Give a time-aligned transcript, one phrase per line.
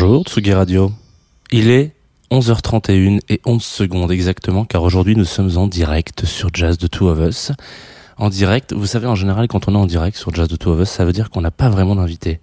[0.00, 0.92] Bonjour Tsugi Radio.
[1.52, 1.94] Il est
[2.30, 7.08] 11h31 et 11 secondes exactement car aujourd'hui nous sommes en direct sur Jazz de Two
[7.08, 7.52] of Us.
[8.16, 10.72] En direct, vous savez en général quand on est en direct sur Jazz de Two
[10.72, 12.40] of Us, ça veut dire qu'on n'a pas vraiment d'invité.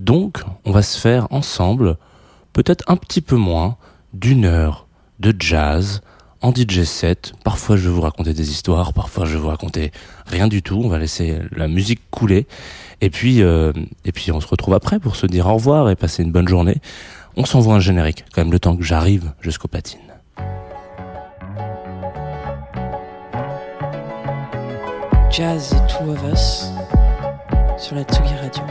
[0.00, 1.98] Donc, on va se faire ensemble,
[2.52, 3.76] peut-être un petit peu moins,
[4.12, 4.88] d'une heure
[5.20, 6.00] de jazz
[6.42, 7.32] en DJ set.
[7.44, 9.92] Parfois je vais vous raconter des histoires, parfois je vais vous raconter
[10.26, 10.80] rien du tout.
[10.84, 12.46] On va laisser la musique couler.
[13.00, 13.72] Et puis, euh,
[14.04, 16.48] et puis on se retrouve après pour se dire au revoir et passer une bonne
[16.48, 16.76] journée.
[17.36, 20.00] On s'envoie un générique, quand même le temps que j'arrive jusqu'aux patines.
[25.30, 26.66] Jazz The Two of Us
[27.78, 28.62] sur la Tsugi Radio.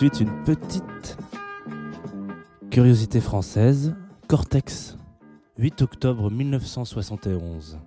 [0.00, 1.18] suite une petite
[2.70, 3.94] curiosité française,
[4.28, 4.96] Cortex,
[5.58, 7.78] 8 octobre 1971.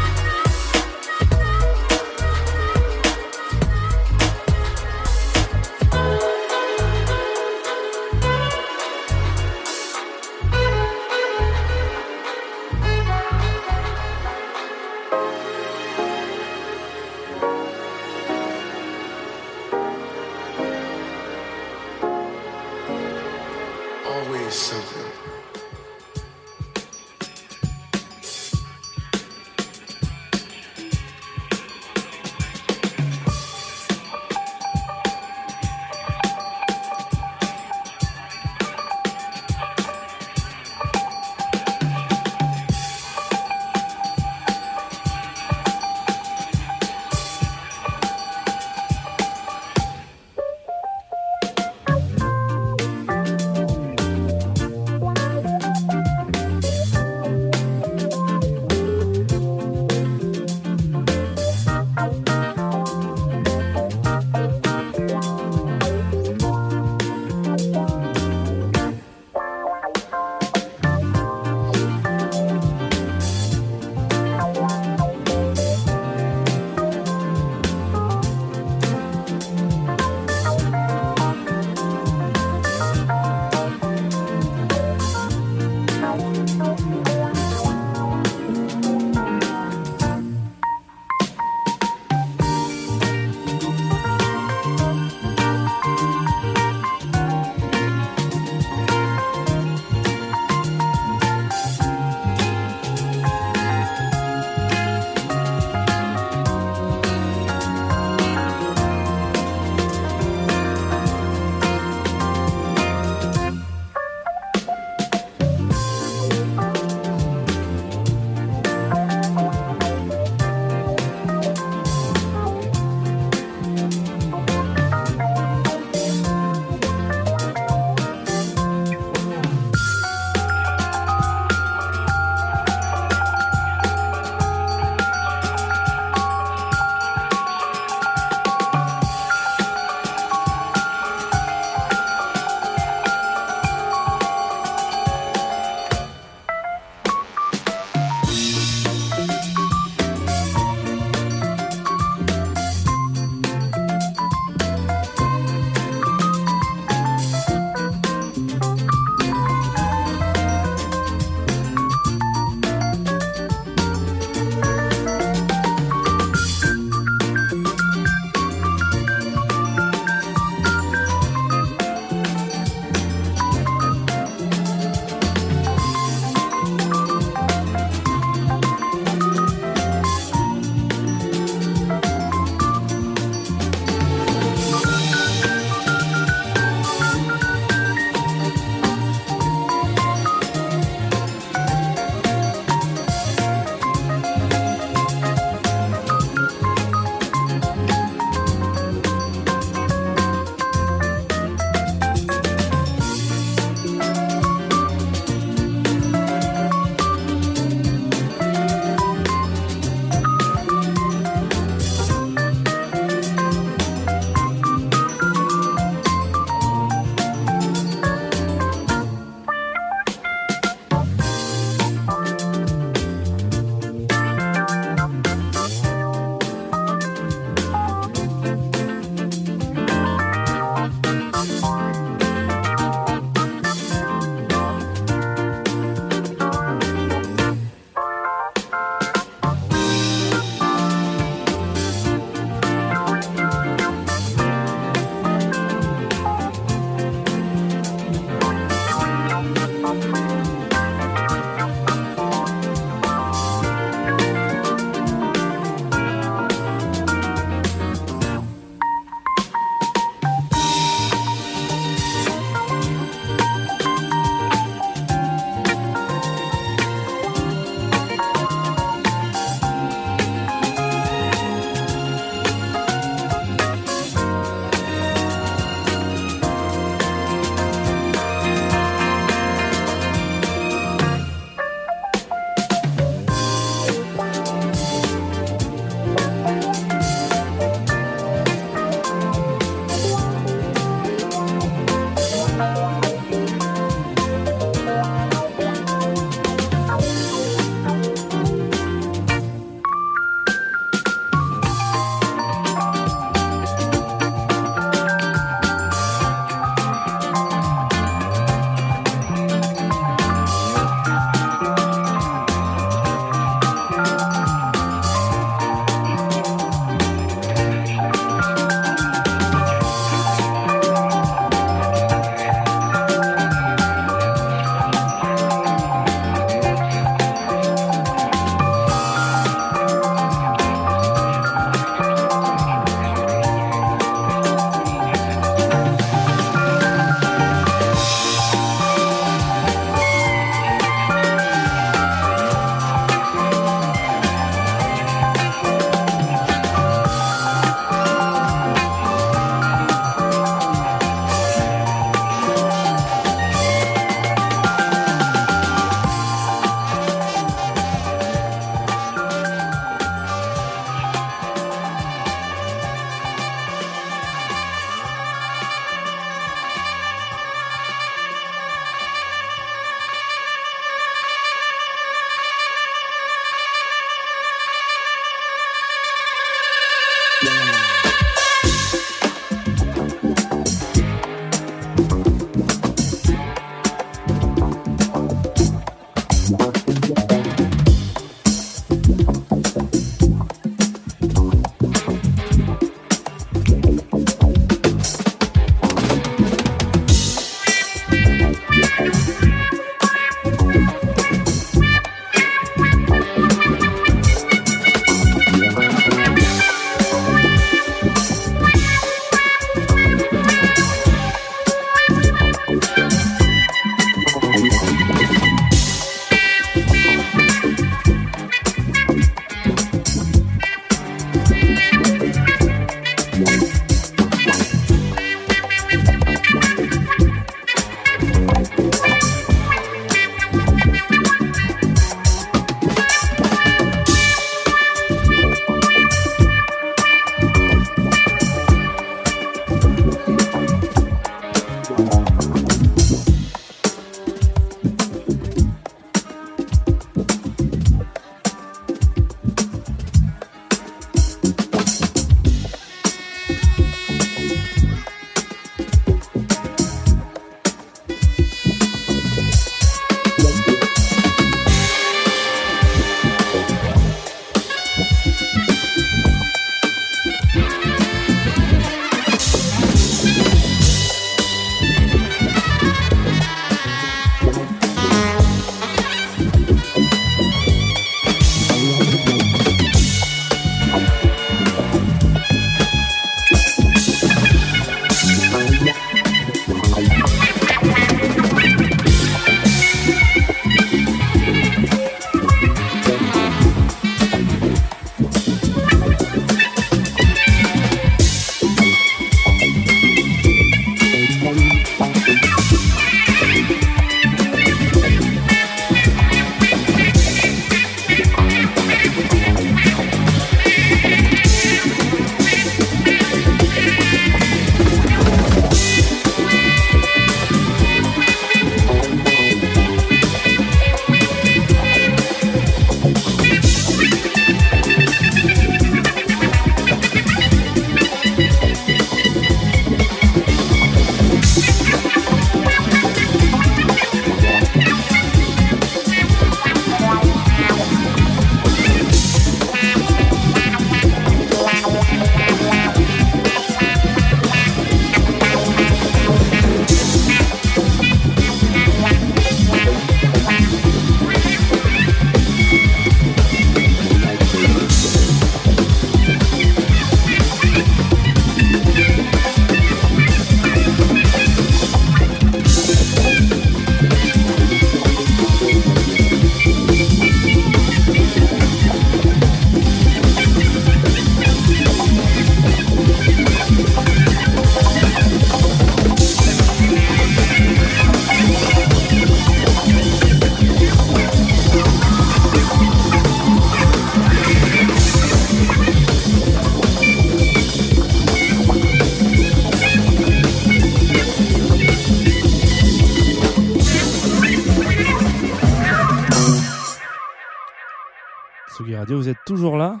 [599.16, 600.00] Vous êtes toujours là?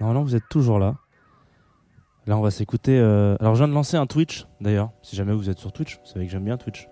[0.00, 0.96] Normalement, vous êtes toujours là.
[2.26, 2.98] Là, on va s'écouter.
[2.98, 4.90] euh, Alors, je viens de lancer un Twitch, d'ailleurs.
[5.02, 6.88] Si jamais vous êtes sur Twitch, vous savez que j'aime bien Twitch.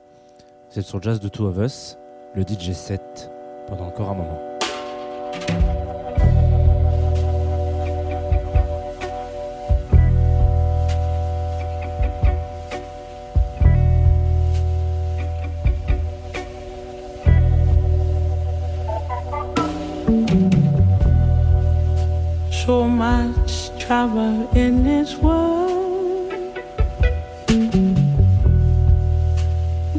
[0.70, 1.96] Vous êtes sur Jazz de Two of Us,
[2.34, 3.30] le DJ set,
[3.66, 4.47] pendant encore un moment.
[22.68, 26.30] So much trouble in this world.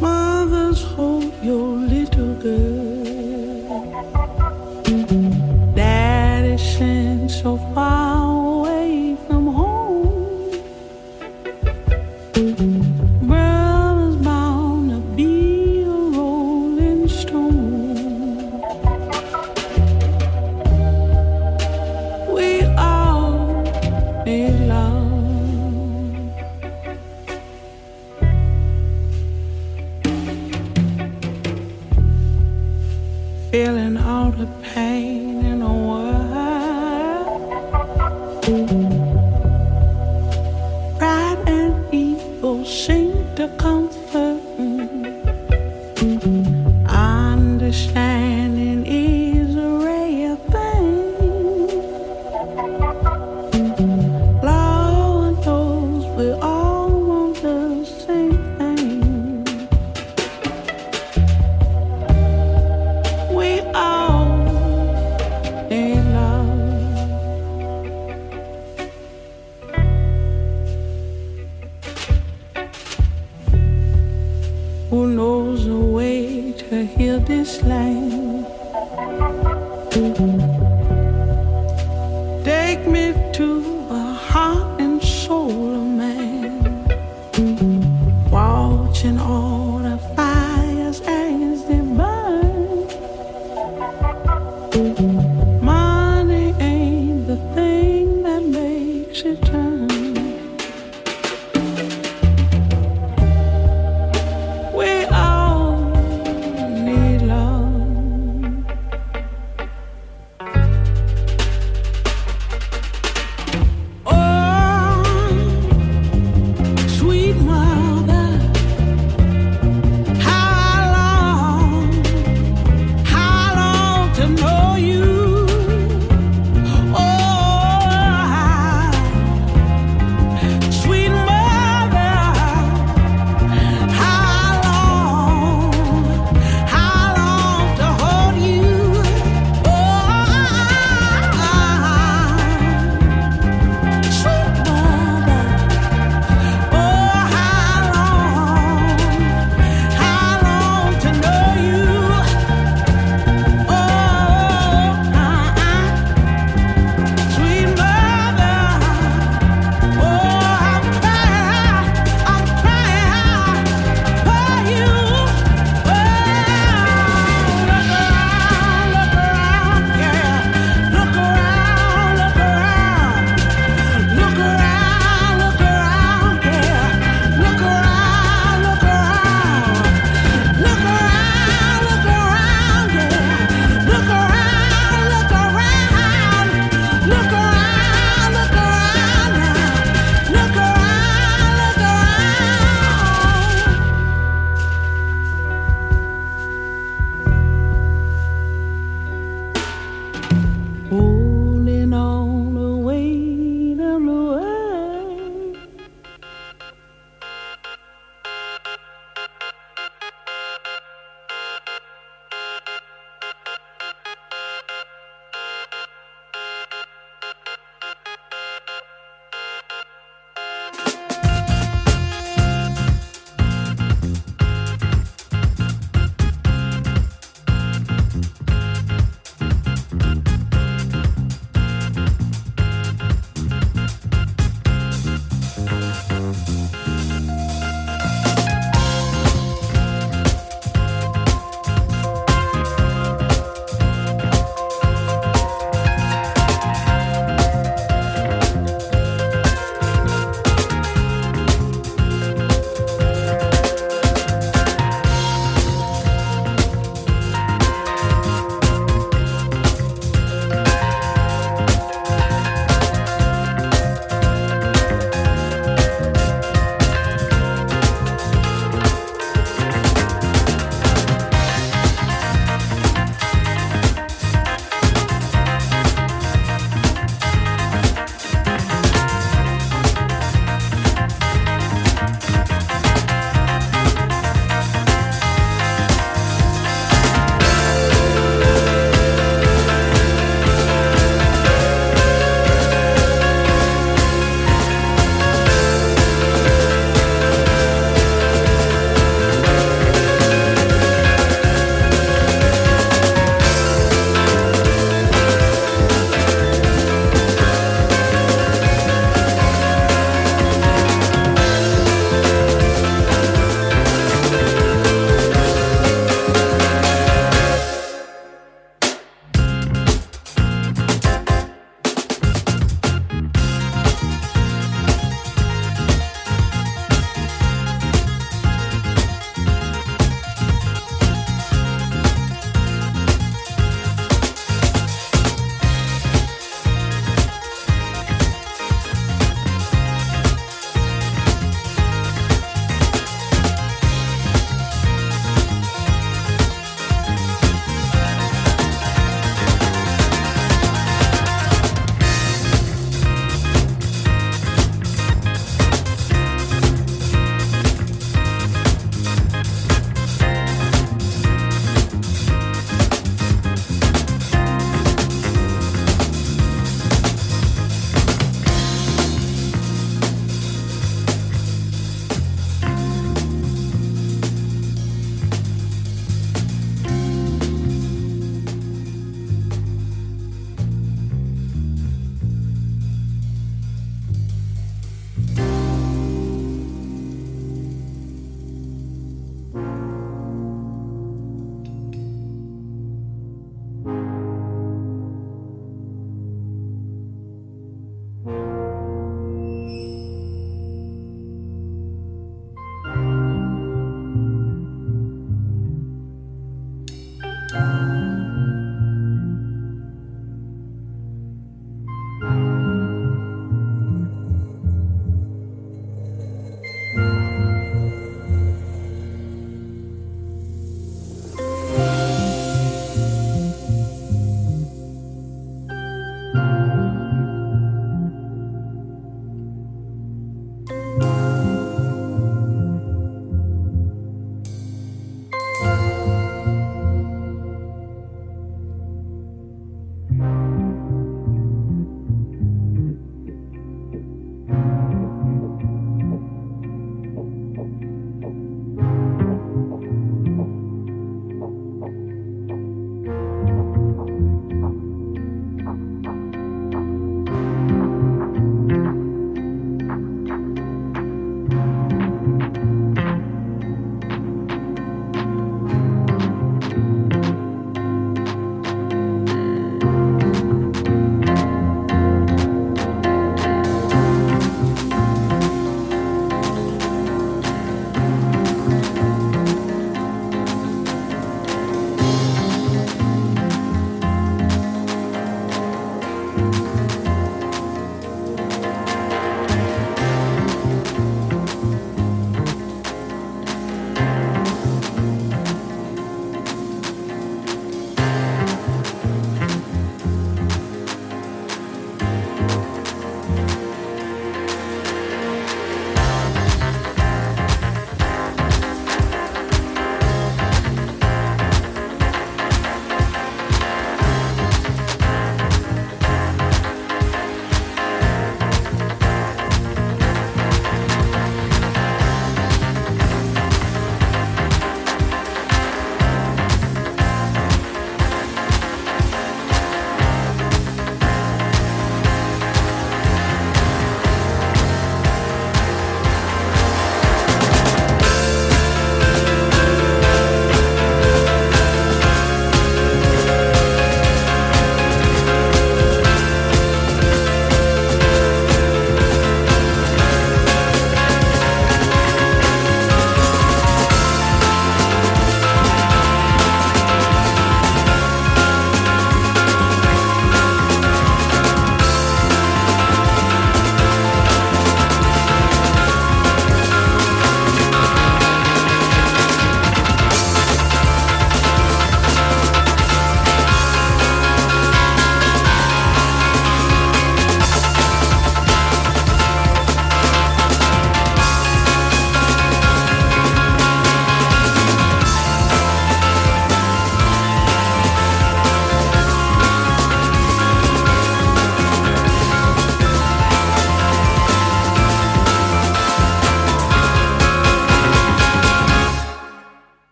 [0.00, 3.04] Mothers, hold your little girl.
[5.76, 8.45] Daddy sent so far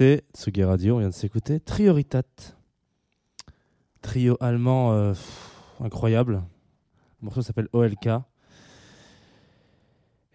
[0.00, 2.22] s'écouter, Radio, on vient de s'écouter Trioritat.
[4.00, 5.12] Trio allemand euh,
[5.78, 6.42] incroyable.
[7.20, 8.08] Le morceau s'appelle OLK.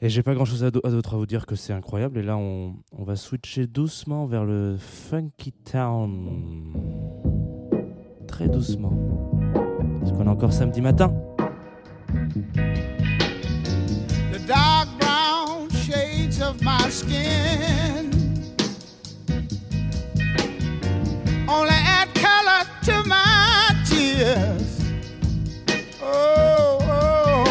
[0.02, 2.20] Et j'ai pas grand chose à, d'autre à vous dire que c'est incroyable.
[2.20, 6.74] Et là, on, on va switcher doucement vers le Funky Town.
[8.28, 8.94] Très doucement.
[10.02, 11.12] Parce qu'on est encore samedi matin.
[14.32, 18.15] the dark brown shades of my skin
[21.48, 24.82] only add color to my tears.
[26.02, 27.46] Oh, oh,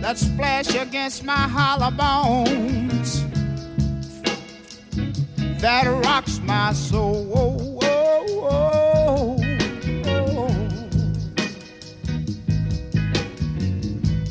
[0.00, 3.24] that splash against my hollow bones
[5.60, 7.30] that rocks my soul.
[7.34, 9.36] Oh, oh, oh,
[10.06, 10.50] oh.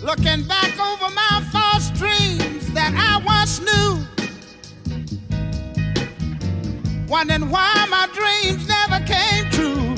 [0.03, 4.18] looking back over my false dreams that I once knew.
[7.09, 9.95] Wondering why my dreams never came true.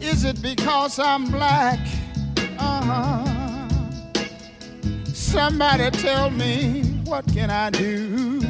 [0.00, 1.78] Is it because I'm black?
[2.58, 3.68] Uh-huh.
[5.12, 8.40] Somebody tell me what can I do?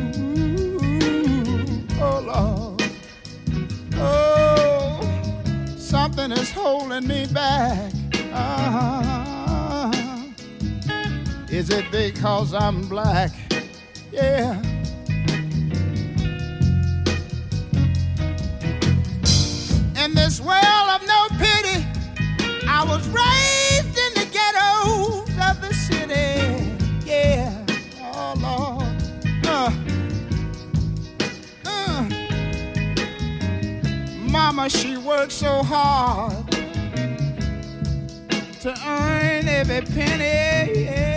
[2.00, 2.82] Oh Lord.
[3.96, 5.00] Oh,
[5.76, 7.92] something is holding me back.
[8.32, 9.90] Uh-huh.
[11.50, 13.32] Is it because I'm black?
[14.12, 14.62] yeah.
[20.04, 21.86] In this world of no pity,
[22.66, 27.66] I was raised in the ghettos of the city, yeah.
[28.02, 29.72] Oh Lord, uh,
[31.66, 32.08] uh.
[34.30, 36.50] Mama, she worked so hard
[38.61, 40.82] to earn every penny.
[40.84, 41.09] Yeah.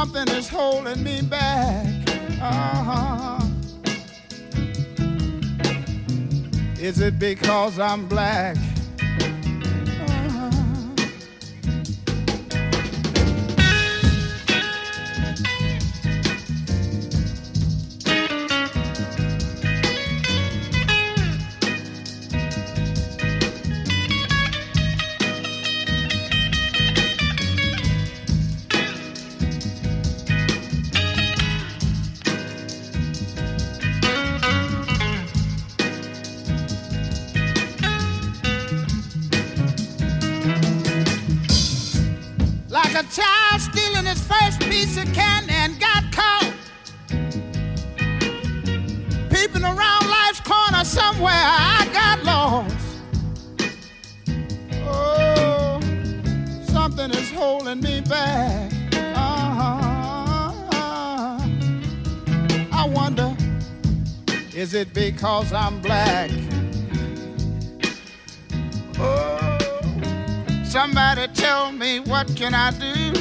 [0.00, 1.84] Something is holding me back.
[2.40, 3.38] Uh-huh.
[6.80, 8.56] Is it because I'm black?
[58.12, 58.50] Uh-huh.
[64.94, 66.30] because I'm black.
[68.98, 69.58] Oh,
[70.64, 73.12] somebody tell me what can I do?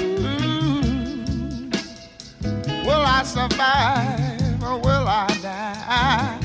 [2.85, 6.38] Will I survive or will I die?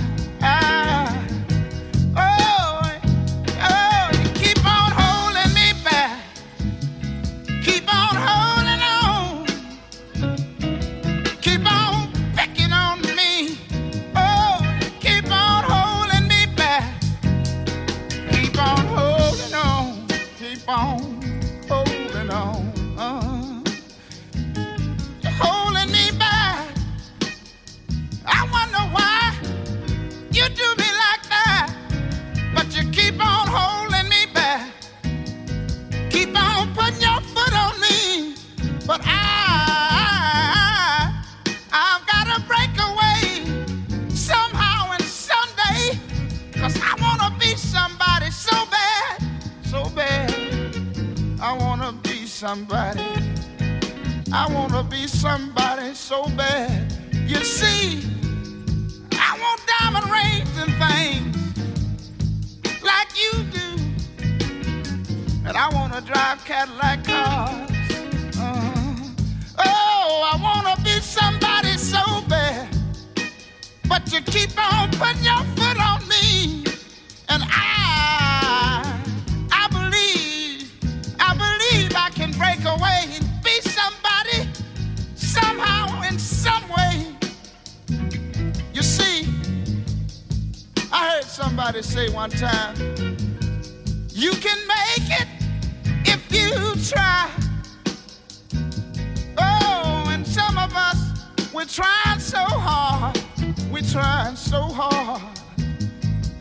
[103.95, 105.23] Trying so hard.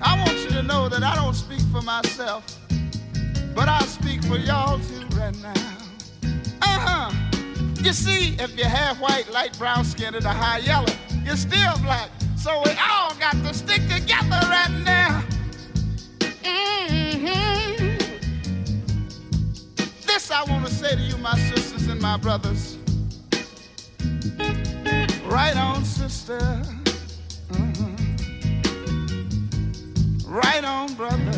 [0.02, 2.44] I want you to know that I don't speak for myself,
[3.54, 5.54] but I speak for y'all too right now.
[6.64, 7.12] Uh-huh.
[7.80, 10.92] You see, if you're half white, light brown skinned, or high yellow,
[11.24, 12.10] you're still black.
[12.36, 15.24] So we all got to stick together right now.
[16.42, 17.98] Mm-hmm.
[20.08, 22.80] This I want to say to you, my sisters and my brothers.
[25.30, 26.64] Right on, sister.
[30.34, 31.32] Right on, brother.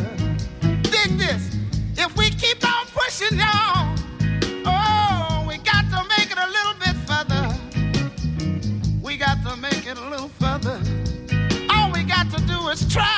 [0.62, 1.54] Dig this.
[1.98, 3.94] If we keep on pushing y'all,
[4.64, 7.54] oh, we got to make it a little bit further.
[9.02, 10.80] We got to make it a little further.
[11.68, 13.15] All we got to do is try,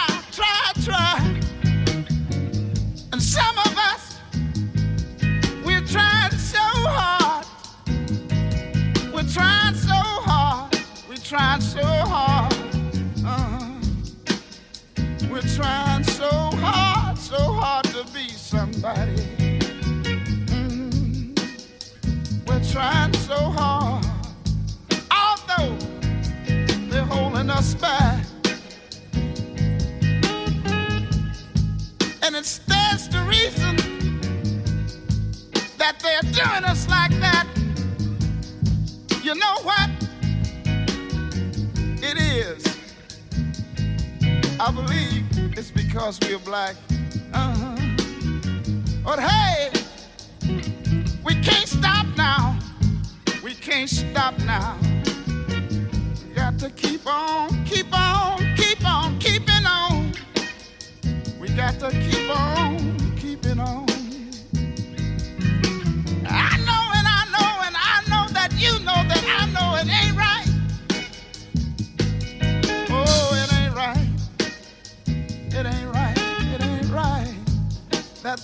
[15.59, 19.17] trying so hard, so hard to be somebody.
[20.47, 21.35] Mm-hmm.
[22.47, 24.07] We're trying so hard.
[25.11, 25.77] Although
[26.91, 28.25] they're holding us back.
[32.23, 33.75] And it's that's the reason
[35.77, 37.49] that they're doing us like that.
[39.25, 39.91] You know what?
[42.01, 42.65] It is.
[44.61, 46.77] I believe it's because we're black.
[47.35, 47.75] Uh-huh.
[49.03, 49.71] But hey,
[51.25, 52.57] we can't stop now.
[53.43, 54.79] We can't stop now.
[54.79, 60.13] We got to keep on, keep on, keep on, keeping on.
[61.41, 62.58] We got to keep on.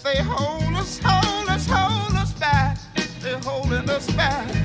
[0.03, 2.79] They hold us, hold us, hold us back.
[3.21, 4.64] They're holding us back.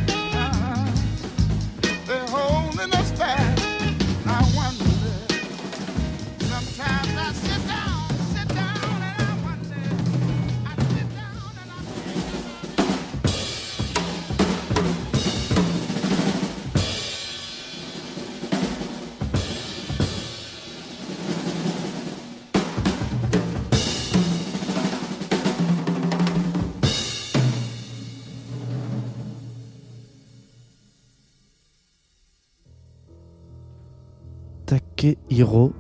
[35.40, 35.74] Hiro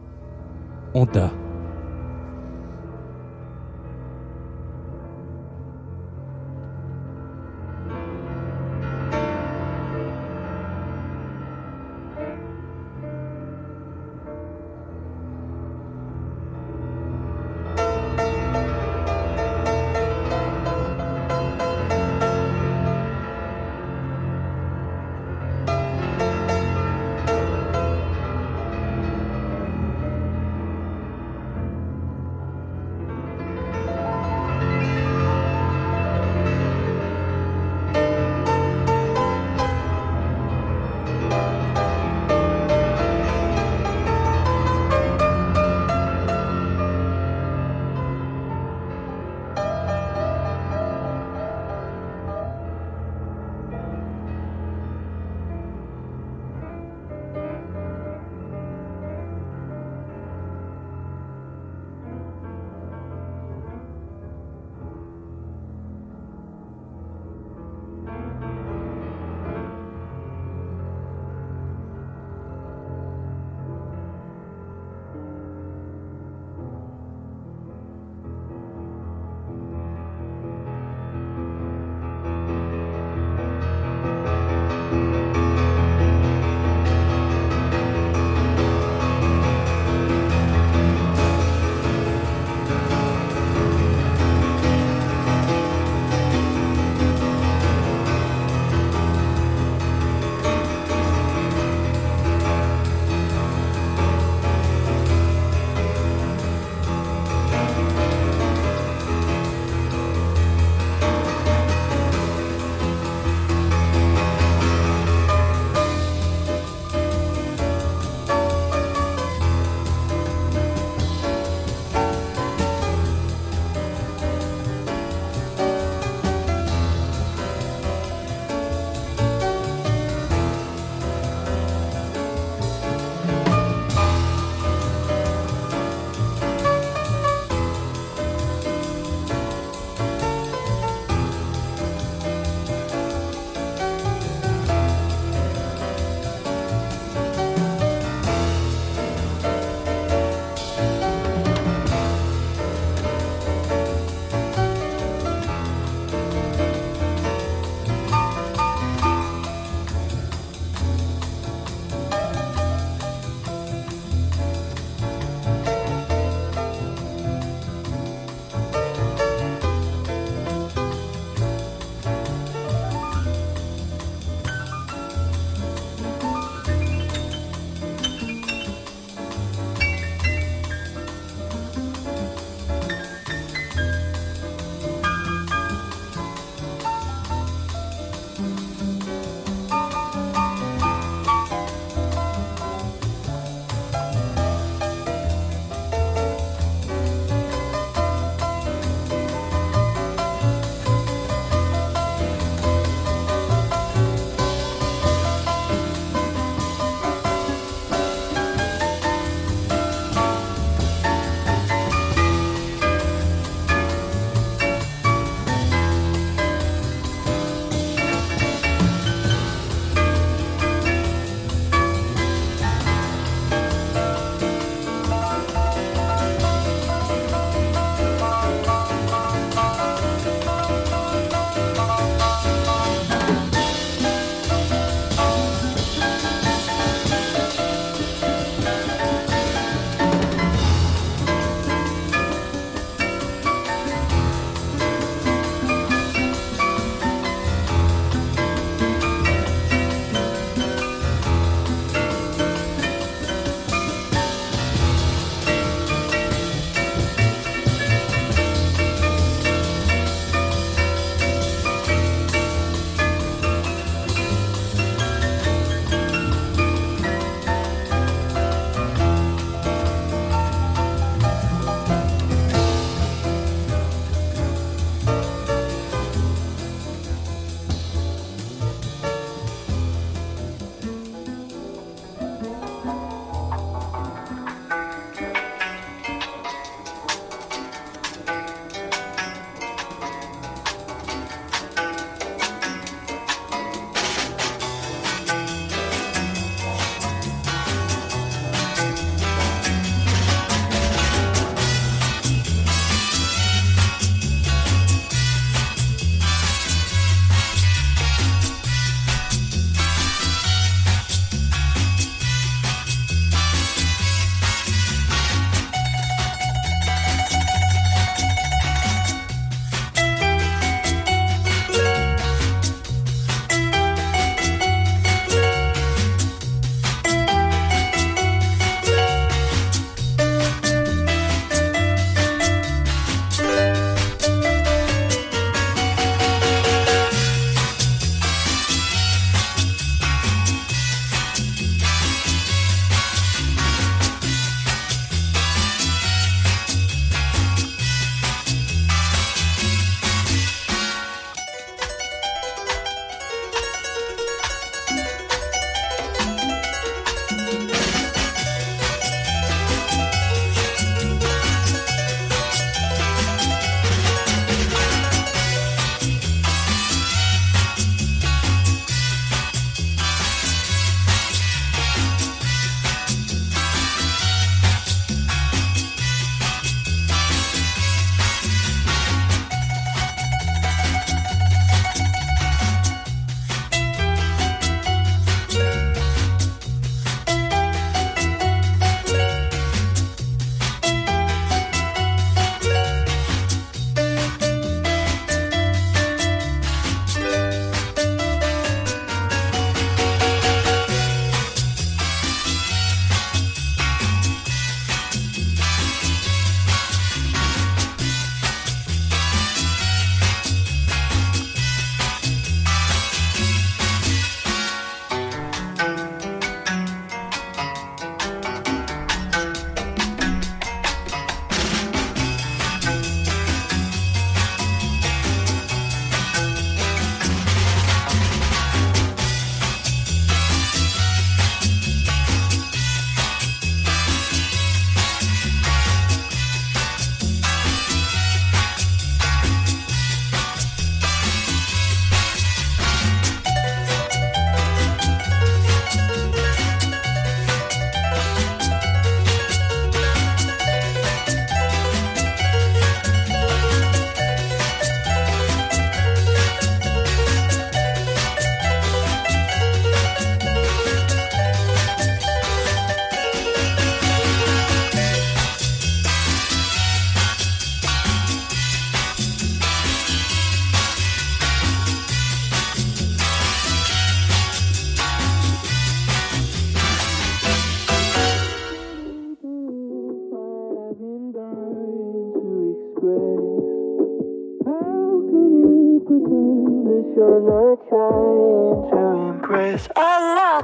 [0.93, 1.38] Honda.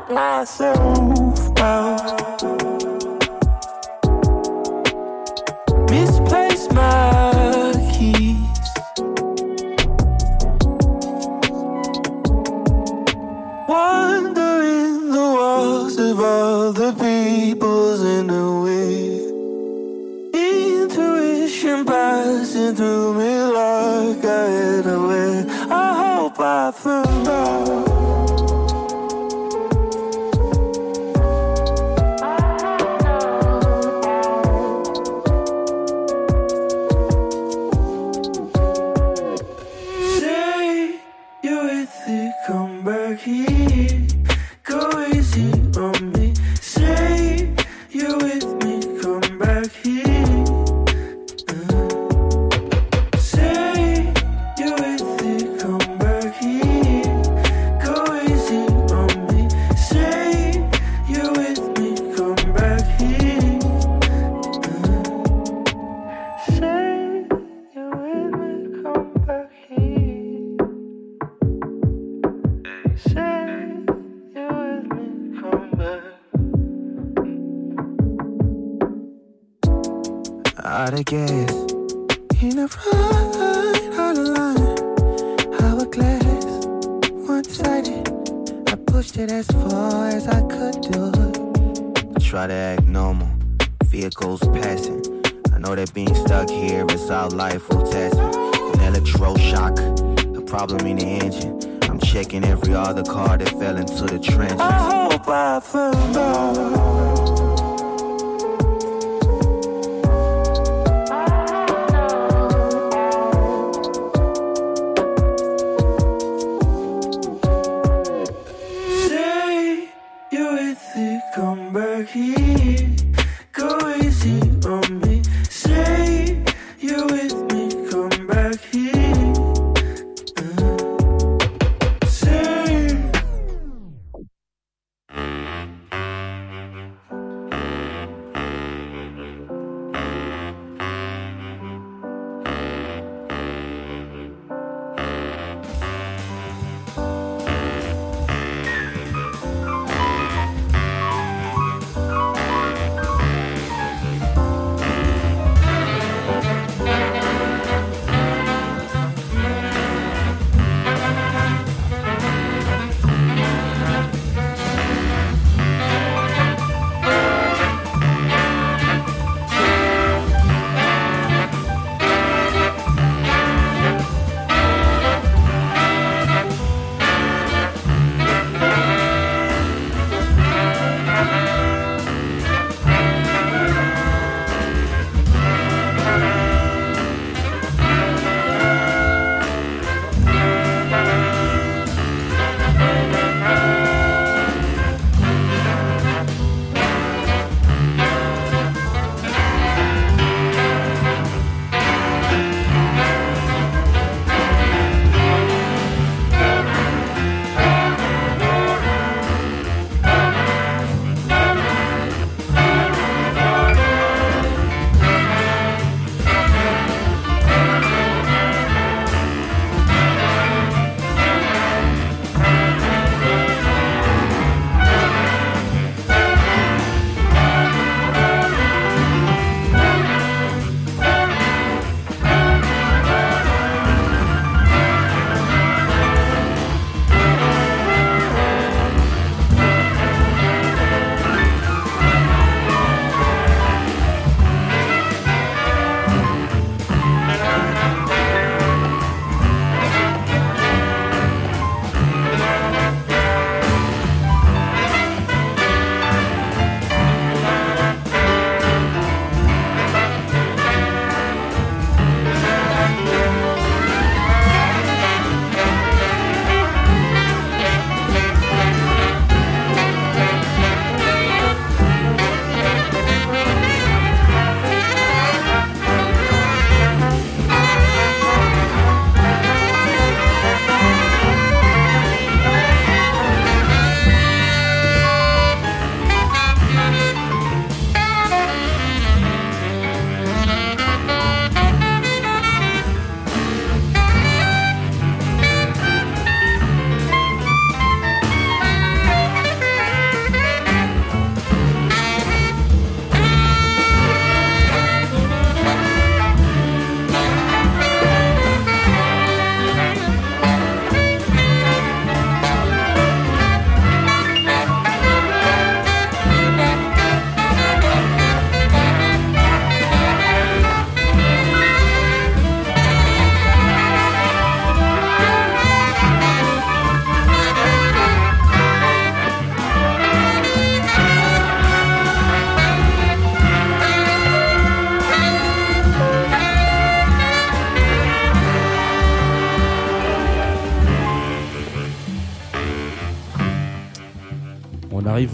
[0.10, 1.05] Myself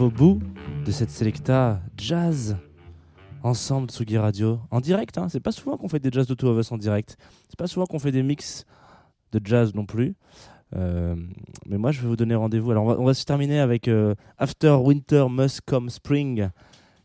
[0.02, 0.39] au bout
[0.84, 2.58] de cette Selecta Jazz
[3.43, 5.18] ensemble Tsugi Radio en direct.
[5.20, 5.30] Hein.
[5.30, 7.18] C'est pas souvent qu'on fait des jazz de Two of Us en direct.
[7.49, 8.66] C'est pas souvent qu'on fait des mix
[9.32, 10.16] de jazz non plus.
[10.76, 11.16] Euh,
[11.68, 12.72] mais moi, je vais vous donner rendez-vous.
[12.72, 16.49] Alors, on va, se terminer avec euh, After Winter Must Come Spring,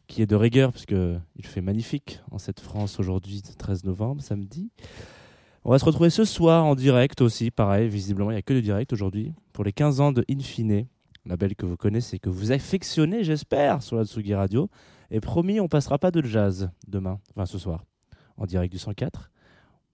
[0.06, 0.96] qui est de rigueur, puisque
[1.36, 4.70] il fait magnifique en cette France aujourd'hui, 13 novembre, samedi.
[5.64, 8.54] On va se retrouver ce soir en direct aussi, pareil, visiblement, il n'y a que
[8.54, 10.86] du direct aujourd'hui, pour les 15 ans de Infine,
[11.26, 14.70] label que vous connaissez, que vous affectionnez, j'espère, sur la Tsugi Radio.
[15.10, 17.84] Et promis, on passera pas de jazz demain, enfin ce soir,
[18.36, 19.30] en direct du 104.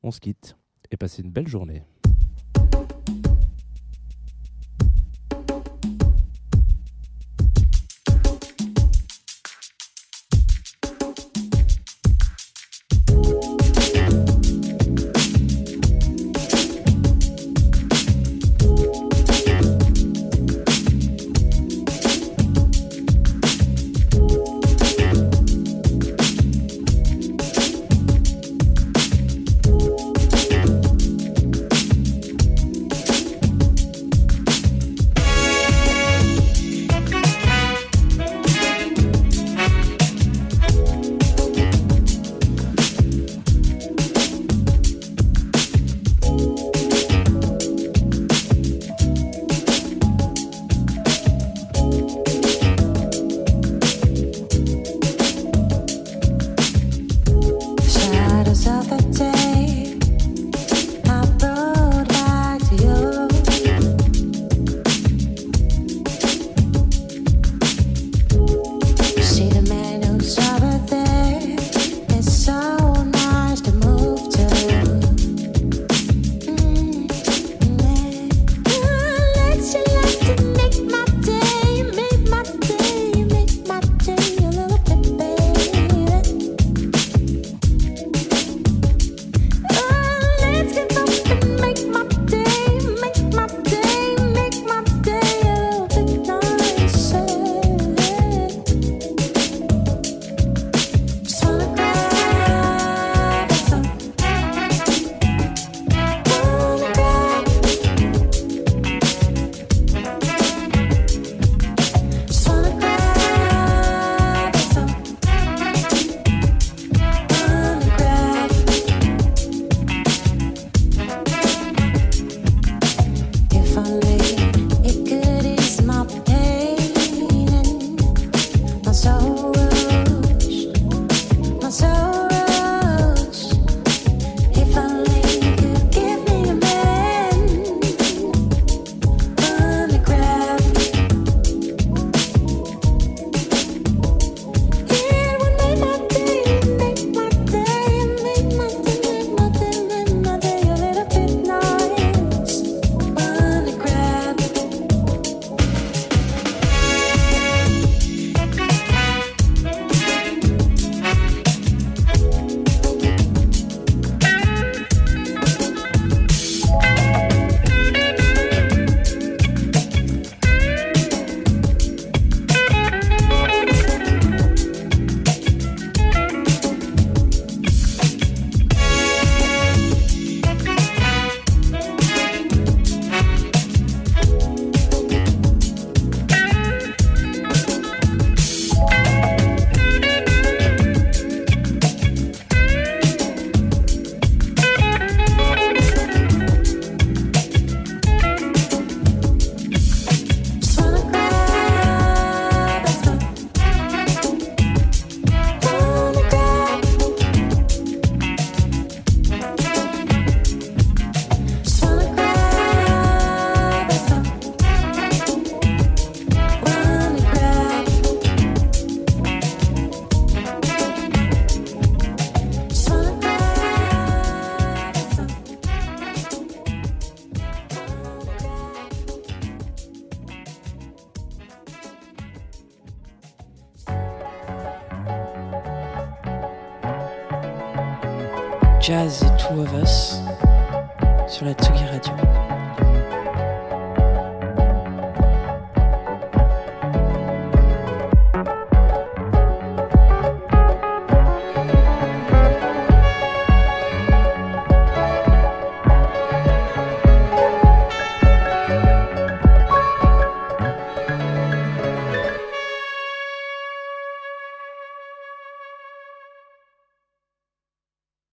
[0.03, 0.57] On se quitte
[0.91, 1.83] et passez une belle journée.